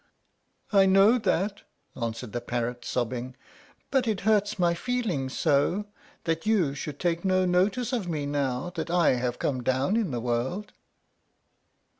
"I 0.73 0.87
know 0.87 1.19
that," 1.19 1.61
answered 1.95 2.31
the 2.31 2.41
parrot, 2.41 2.83
sobbing; 2.85 3.35
"but 3.91 4.07
it 4.07 4.21
hurts 4.21 4.57
my 4.57 4.73
feelings 4.73 5.37
so 5.37 5.85
that 6.23 6.47
you 6.47 6.73
should 6.73 6.99
take 6.99 7.23
no 7.23 7.45
notice 7.45 7.93
of 7.93 8.07
me 8.09 8.25
now 8.25 8.71
that 8.71 8.89
I 8.89 9.11
have 9.11 9.37
come 9.37 9.61
down 9.61 9.95
in 9.95 10.09
the 10.09 10.19
world." 10.19 10.73